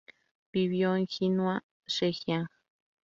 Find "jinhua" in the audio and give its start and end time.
1.05-1.63